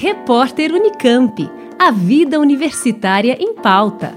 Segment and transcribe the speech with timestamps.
[0.00, 1.50] Repórter Unicamp.
[1.76, 4.16] A vida universitária em pauta.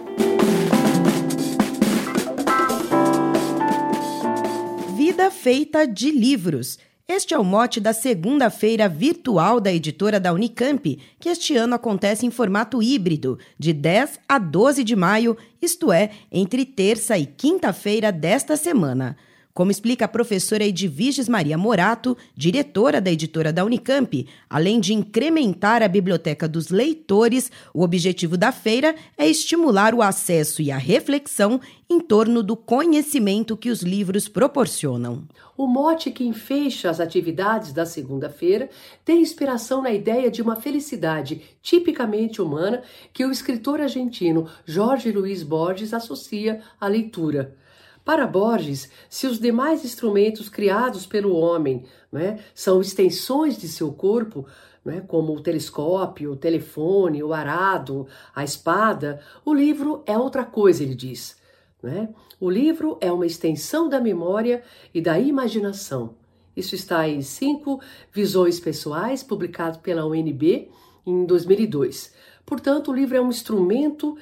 [4.96, 6.78] Vida feita de livros.
[7.08, 12.28] Este é o mote da segunda-feira virtual da editora da Unicamp, que este ano acontece
[12.28, 18.12] em formato híbrido, de 10 a 12 de maio, isto é, entre terça e quinta-feira
[18.12, 19.18] desta semana.
[19.54, 25.84] Como explica a professora Edviges Maria Morato, diretora da editora da Unicamp, além de incrementar
[25.84, 31.60] a biblioteca dos leitores, o objetivo da feira é estimular o acesso e a reflexão
[31.90, 35.28] em torno do conhecimento que os livros proporcionam.
[35.58, 38.70] O mote que enfeixa as atividades da segunda-feira
[39.04, 45.44] tem inspiração na ideia de uma felicidade tipicamente humana que o escritor argentino Jorge Luiz
[45.44, 47.58] Borges associa à leitura.
[48.04, 54.46] Para Borges, se os demais instrumentos criados pelo homem né, são extensões de seu corpo,
[54.84, 60.82] né, como o telescópio, o telefone, o arado, a espada, o livro é outra coisa,
[60.84, 61.38] ele diz.
[61.82, 62.10] Né?
[62.40, 66.16] O livro é uma extensão da memória e da imaginação.
[66.56, 67.80] Isso está em cinco
[68.12, 70.70] visões pessoais, publicado pela UNB
[71.06, 72.14] em 2002.
[72.46, 74.18] Portanto, o livro é um instrumento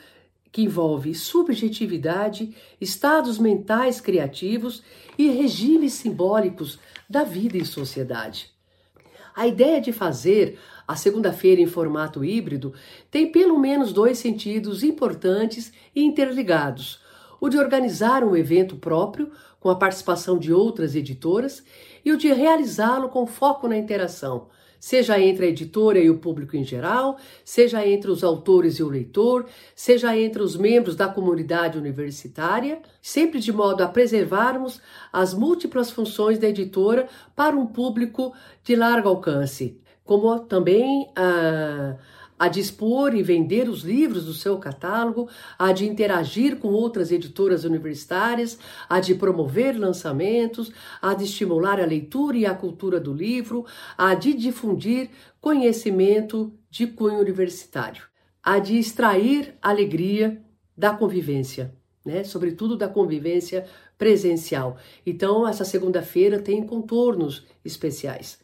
[0.52, 4.84] que envolve subjetividade, estados mentais criativos
[5.18, 8.52] e regimes simbólicos da vida em sociedade.
[9.36, 12.74] A ideia de fazer a segunda-feira em formato híbrido
[13.12, 17.00] tem pelo menos dois sentidos importantes e interligados:
[17.40, 21.64] o de organizar um evento próprio, com a participação de outras editoras,
[22.04, 24.48] e o de realizá-lo com foco na interação,
[24.80, 28.90] seja entre a editora e o público em geral, seja entre os autores e o
[28.90, 35.92] leitor, seja entre os membros da comunidade universitária, sempre de modo a preservarmos as múltiplas
[35.92, 41.98] funções da editora para um público de largo alcance, como também a
[42.40, 47.66] a dispor e vender os livros do seu catálogo, a de interagir com outras editoras
[47.66, 50.72] universitárias, a de promover lançamentos,
[51.02, 53.66] a de estimular a leitura e a cultura do livro,
[53.98, 55.10] a de difundir
[55.42, 58.04] conhecimento de cunho universitário,
[58.42, 60.42] a de extrair alegria
[60.78, 61.76] da convivência,
[62.06, 62.24] né?
[62.24, 63.66] sobretudo da convivência
[63.98, 64.78] presencial.
[65.06, 68.40] Então, essa segunda-feira tem contornos especiais.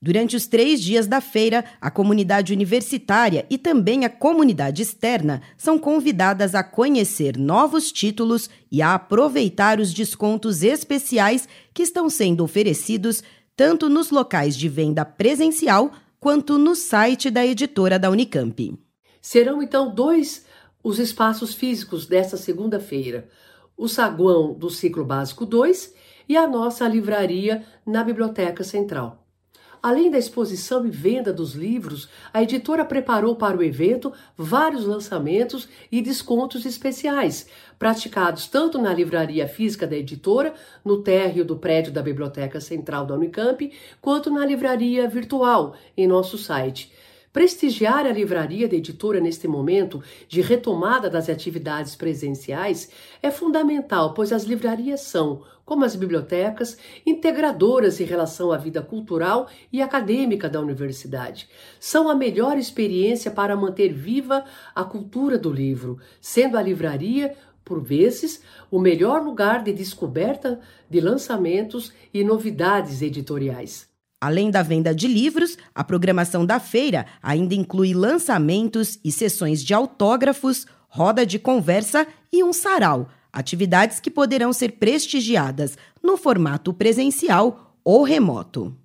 [0.00, 5.78] Durante os três dias da feira, a comunidade universitária e também a comunidade externa são
[5.78, 13.22] convidadas a conhecer novos títulos e a aproveitar os descontos especiais que estão sendo oferecidos
[13.56, 15.90] tanto nos locais de venda presencial
[16.20, 18.78] quanto no site da editora da Unicamp.
[19.22, 20.44] Serão então dois
[20.84, 23.28] os espaços físicos desta segunda-feira:
[23.76, 25.94] o saguão do ciclo básico 2
[26.28, 29.25] e a nossa livraria na Biblioteca Central.
[29.86, 35.68] Além da exposição e venda dos livros, a editora preparou para o evento vários lançamentos
[35.92, 37.46] e descontos especiais,
[37.78, 40.54] praticados tanto na livraria física da editora,
[40.84, 46.36] no térreo do prédio da Biblioteca Central da Unicamp, quanto na livraria virtual em nosso
[46.36, 46.92] site.
[47.36, 52.88] Prestigiar a livraria da editora neste momento de retomada das atividades presenciais
[53.22, 59.50] é fundamental, pois as livrarias são, como as bibliotecas, integradoras em relação à vida cultural
[59.70, 61.46] e acadêmica da universidade.
[61.78, 64.42] São a melhor experiência para manter viva
[64.74, 70.58] a cultura do livro, sendo a livraria por vezes, o melhor lugar de descoberta
[70.88, 73.94] de lançamentos e novidades editoriais.
[74.26, 79.72] Além da venda de livros, a programação da feira ainda inclui lançamentos e sessões de
[79.72, 87.76] autógrafos, roda de conversa e um sarau, atividades que poderão ser prestigiadas no formato presencial
[87.84, 88.76] ou remoto.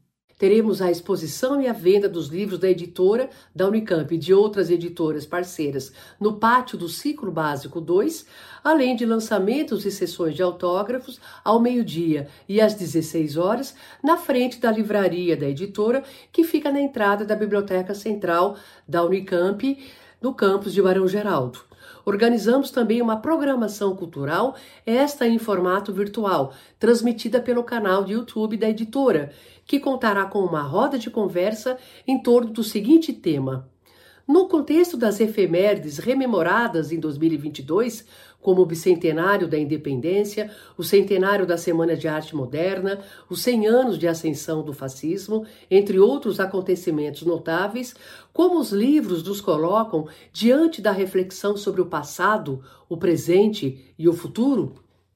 [0.42, 4.72] Teremos a exposição e a venda dos livros da editora da Unicamp e de outras
[4.72, 8.26] editoras parceiras no pátio do Ciclo Básico 2,
[8.64, 14.60] além de lançamentos e sessões de autógrafos ao meio-dia e às 16 horas na frente
[14.60, 19.78] da livraria da editora, que fica na entrada da Biblioteca Central da Unicamp,
[20.20, 21.71] no campus de Barão Geraldo.
[22.06, 24.56] Organizamos também uma programação cultural,
[24.86, 29.32] esta em formato virtual, transmitida pelo canal de YouTube da editora,
[29.66, 31.78] que contará com uma roda de conversa
[32.08, 33.70] em torno do seguinte tema:
[34.28, 38.06] no contexto das efemérides rememoradas em 2022,
[38.42, 43.00] como o bicentenário da independência, o centenário da Semana de Arte Moderna,
[43.30, 47.96] os 100 anos de ascensão do fascismo, entre outros acontecimentos notáveis,
[48.34, 54.14] como os livros nos colocam diante da reflexão sobre o passado, o presente e o
[54.14, 54.74] futuro?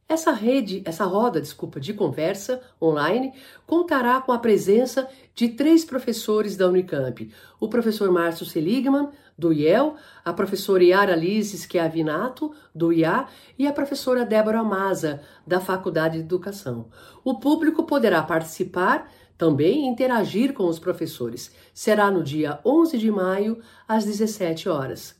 [0.07, 3.33] Essa rede, essa roda, desculpa, de conversa online
[3.65, 9.95] contará com a presença de três professores da Unicamp: o professor Márcio Seligman, do IEL,
[10.23, 16.23] a professora Yara Lise Schiavinato, do IA, e a professora Débora Maza, da Faculdade de
[16.23, 16.87] Educação.
[17.23, 21.51] O público poderá participar também interagir com os professores.
[21.73, 25.15] Será no dia 11 de maio, às 17 horas.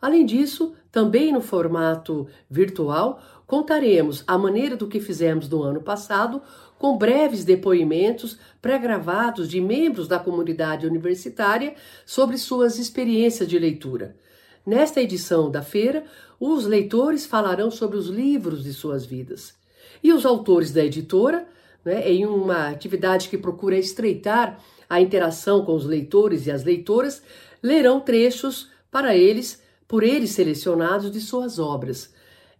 [0.00, 6.40] Além disso, também no formato virtual, contaremos, a maneira do que fizemos no ano passado,
[6.78, 11.74] com breves depoimentos pré-gravados de membros da comunidade universitária
[12.06, 14.14] sobre suas experiências de leitura.
[14.64, 16.04] Nesta edição da feira,
[16.38, 19.52] os leitores falarão sobre os livros de suas vidas.
[20.00, 21.44] E os autores da editora,
[21.84, 27.20] né, em uma atividade que procura estreitar a interação com os leitores e as leitoras,
[27.60, 29.63] lerão trechos para eles
[29.94, 32.12] por eles selecionados de suas obras.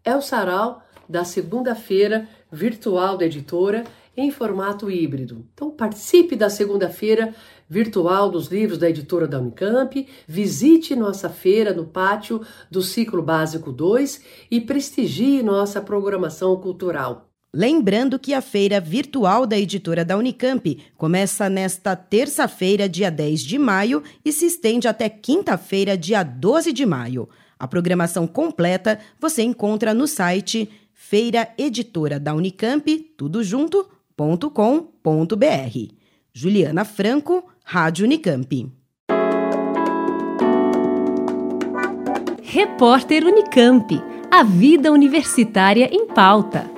[0.04, 3.82] É o sarau da segunda-feira virtual da editora
[4.16, 5.44] em formato híbrido.
[5.52, 7.34] Então participe da segunda-feira
[7.68, 12.40] virtual dos livros da editora da Unicamp, visite nossa feira no pátio
[12.70, 17.33] do Ciclo Básico 2 e prestigie nossa programação cultural.
[17.56, 23.60] Lembrando que a feira virtual da editora da Unicamp começa nesta terça-feira, dia 10 de
[23.60, 27.28] maio, e se estende até quinta-feira, dia 12 de maio.
[27.56, 33.94] A programação completa você encontra no site feiraeditora-da-unicamp, tudo junto.com.br.
[36.32, 38.72] Juliana Franco, Rádio Unicamp.
[42.42, 44.02] Repórter Unicamp.
[44.28, 46.73] A vida universitária em pauta.